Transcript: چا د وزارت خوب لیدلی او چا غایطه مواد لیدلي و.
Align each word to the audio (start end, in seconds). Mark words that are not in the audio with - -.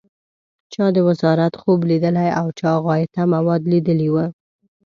چا 0.73 0.85
د 0.95 0.97
وزارت 1.09 1.53
خوب 1.61 1.79
لیدلی 1.89 2.29
او 2.39 2.45
چا 2.59 2.71
غایطه 2.85 3.21
مواد 3.33 3.61
لیدلي 3.71 4.09
و. 4.11 4.15